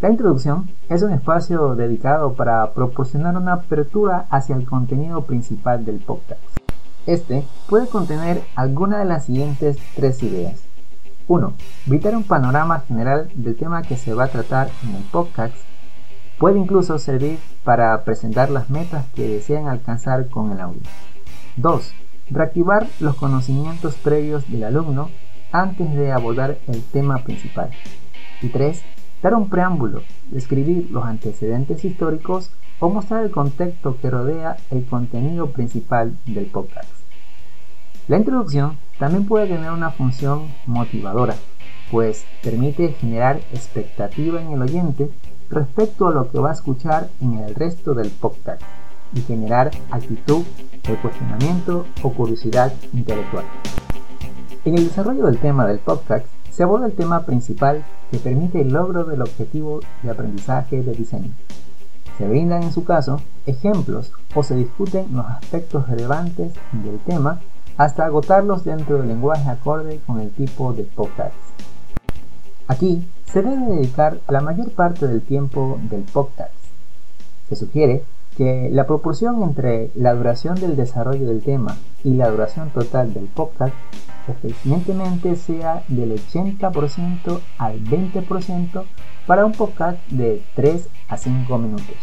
La 0.00 0.10
introducción 0.10 0.70
es 0.88 1.02
un 1.02 1.12
espacio 1.12 1.74
dedicado 1.74 2.34
para 2.34 2.72
proporcionar 2.72 3.36
una 3.36 3.54
apertura 3.54 4.26
hacia 4.30 4.54
el 4.54 4.64
contenido 4.64 5.22
principal 5.22 5.84
del 5.84 5.96
podcast. 5.96 6.40
Este 7.04 7.44
puede 7.68 7.88
contener 7.88 8.40
alguna 8.54 9.00
de 9.00 9.06
las 9.06 9.24
siguientes 9.24 9.76
tres 9.96 10.22
ideas. 10.22 10.60
1. 11.26 11.52
Brindar 11.86 12.14
un 12.14 12.22
panorama 12.22 12.84
general 12.86 13.28
del 13.34 13.56
tema 13.56 13.82
que 13.82 13.96
se 13.96 14.14
va 14.14 14.26
a 14.26 14.28
tratar 14.28 14.70
en 14.84 14.94
el 14.94 15.02
podcast. 15.02 15.56
Puede 16.38 16.60
incluso 16.60 16.96
servir 17.00 17.40
para 17.64 18.04
presentar 18.04 18.50
las 18.50 18.70
metas 18.70 19.04
que 19.16 19.26
desean 19.26 19.66
alcanzar 19.66 20.28
con 20.28 20.52
el 20.52 20.60
audio. 20.60 20.82
2. 21.56 21.92
Reactivar 22.30 22.86
los 23.00 23.16
conocimientos 23.16 23.96
previos 23.96 24.48
del 24.48 24.62
alumno 24.62 25.10
antes 25.50 25.92
de 25.92 26.12
abordar 26.12 26.58
el 26.68 26.84
tema 26.84 27.18
principal. 27.24 27.70
Y 28.40 28.50
3 28.50 28.80
dar 29.22 29.34
un 29.34 29.48
preámbulo, 29.48 30.02
describir 30.30 30.90
los 30.90 31.04
antecedentes 31.04 31.84
históricos 31.84 32.50
o 32.80 32.88
mostrar 32.88 33.24
el 33.24 33.30
contexto 33.30 33.96
que 34.00 34.10
rodea 34.10 34.56
el 34.70 34.84
contenido 34.84 35.50
principal 35.50 36.16
del 36.26 36.46
podcast. 36.46 36.90
La 38.06 38.16
introducción 38.16 38.78
también 38.98 39.26
puede 39.26 39.48
tener 39.48 39.70
una 39.70 39.90
función 39.90 40.48
motivadora, 40.66 41.34
pues 41.90 42.24
permite 42.42 42.92
generar 42.92 43.36
expectativa 43.52 44.40
en 44.40 44.52
el 44.52 44.62
oyente 44.62 45.10
respecto 45.50 46.08
a 46.08 46.12
lo 46.12 46.30
que 46.30 46.38
va 46.38 46.50
a 46.50 46.54
escuchar 46.54 47.08
en 47.20 47.38
el 47.38 47.54
resto 47.54 47.94
del 47.94 48.10
podcast 48.10 48.62
y 49.14 49.20
generar 49.22 49.70
actitud 49.90 50.44
de 50.86 50.96
cuestionamiento 50.96 51.86
o 52.02 52.12
curiosidad 52.12 52.72
intelectual. 52.92 53.44
En 54.64 54.76
el 54.76 54.88
desarrollo 54.88 55.26
del 55.26 55.38
tema 55.38 55.66
del 55.66 55.78
podcast 55.78 56.26
se 56.50 56.62
aborda 56.62 56.86
el 56.86 56.94
tema 56.94 57.24
principal 57.24 57.84
que 58.10 58.18
permite 58.18 58.60
el 58.60 58.72
logro 58.72 59.04
del 59.04 59.22
objetivo 59.22 59.80
de 60.02 60.10
aprendizaje 60.10 60.82
de 60.82 60.92
diseño. 60.92 61.32
Se 62.18 62.26
brindan 62.26 62.64
en 62.64 62.72
su 62.72 62.84
caso 62.84 63.20
ejemplos 63.46 64.12
o 64.34 64.42
se 64.42 64.56
discuten 64.56 65.06
los 65.14 65.26
aspectos 65.26 65.88
relevantes 65.88 66.52
del 66.72 66.98
tema 67.00 67.40
hasta 67.76 68.04
agotarlos 68.04 68.64
dentro 68.64 68.98
del 68.98 69.08
lenguaje 69.08 69.48
acorde 69.48 70.00
con 70.06 70.20
el 70.20 70.30
tipo 70.30 70.72
de 70.72 70.82
podcast. 70.82 71.34
Aquí 72.66 73.06
se 73.32 73.42
debe 73.42 73.74
dedicar 73.74 74.18
la 74.28 74.40
mayor 74.40 74.72
parte 74.72 75.06
del 75.06 75.22
tiempo 75.22 75.78
del 75.88 76.02
podcast. 76.02 76.52
Se 77.48 77.56
sugiere 77.56 78.04
que 78.38 78.70
la 78.72 78.86
proporción 78.86 79.42
entre 79.42 79.90
la 79.96 80.14
duración 80.14 80.54
del 80.54 80.76
desarrollo 80.76 81.26
del 81.26 81.42
tema 81.42 81.76
y 82.04 82.14
la 82.14 82.30
duración 82.30 82.70
total 82.70 83.12
del 83.12 83.24
podcast 83.24 83.74
eficientemente 84.28 85.34
sea 85.34 85.82
del 85.88 86.12
80% 86.12 87.40
al 87.58 87.80
20% 87.82 88.84
para 89.26 89.44
un 89.44 89.52
podcast 89.52 89.98
de 90.08 90.40
3 90.54 90.88
a 91.08 91.16
5 91.16 91.58
minutos. 91.58 91.96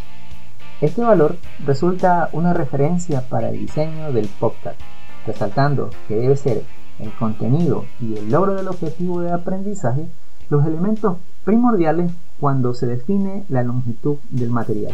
Este 0.82 1.02
valor 1.02 1.38
resulta 1.66 2.30
una 2.34 2.54
referencia 2.54 3.22
para 3.22 3.50
el 3.50 3.60
diseño 3.60 4.12
del 4.12 4.28
podcast, 4.28 4.78
resaltando 5.26 5.90
que 6.10 6.18
debe 6.18 6.36
ser 6.36 6.64
el 7.00 7.14
contenido 7.14 7.86
y 8.02 8.18
el 8.18 8.30
logro 8.30 8.56
del 8.56 8.68
objetivo 8.68 9.22
de 9.22 9.32
aprendizaje 9.32 10.06
los 10.50 10.66
elementos 10.66 11.16
primordiales 11.46 12.12
cuando 12.42 12.74
se 12.74 12.88
define 12.88 13.46
la 13.48 13.64
longitud 13.64 14.18
del 14.32 14.50
material. 14.50 14.94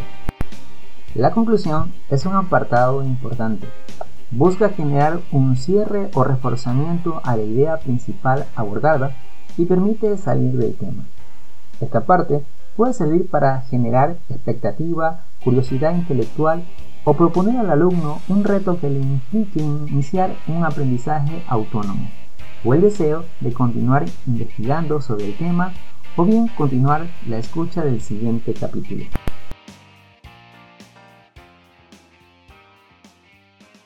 La 1.14 1.32
conclusión 1.32 1.92
es 2.08 2.24
un 2.24 2.34
apartado 2.34 3.02
importante, 3.02 3.68
busca 4.30 4.70
generar 4.70 5.20
un 5.30 5.58
cierre 5.58 6.10
o 6.14 6.24
reforzamiento 6.24 7.20
a 7.22 7.36
la 7.36 7.42
idea 7.42 7.76
principal 7.76 8.46
abordada 8.56 9.14
y 9.58 9.66
permite 9.66 10.16
salir 10.16 10.52
del 10.56 10.74
tema. 10.74 11.04
Esta 11.82 12.00
parte 12.00 12.42
puede 12.78 12.94
servir 12.94 13.28
para 13.28 13.60
generar 13.62 14.16
expectativa, 14.30 15.20
curiosidad 15.44 15.94
intelectual 15.94 16.64
o 17.04 17.12
proponer 17.12 17.58
al 17.58 17.70
alumno 17.70 18.20
un 18.28 18.42
reto 18.44 18.80
que 18.80 18.88
le 18.88 19.00
implique 19.00 19.60
iniciar 19.60 20.34
un 20.48 20.64
aprendizaje 20.64 21.42
autónomo 21.46 22.08
o 22.64 22.72
el 22.72 22.80
deseo 22.80 23.24
de 23.40 23.52
continuar 23.52 24.06
investigando 24.26 25.02
sobre 25.02 25.26
el 25.26 25.36
tema 25.36 25.74
o 26.16 26.24
bien 26.24 26.48
continuar 26.48 27.06
la 27.28 27.36
escucha 27.36 27.84
del 27.84 28.00
siguiente 28.00 28.54
capítulo. 28.54 29.04